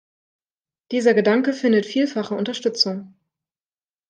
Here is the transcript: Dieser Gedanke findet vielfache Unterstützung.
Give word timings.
Dieser 0.91 1.13
Gedanke 1.13 1.53
findet 1.53 1.85
vielfache 1.85 2.33
Unterstützung. 2.33 3.13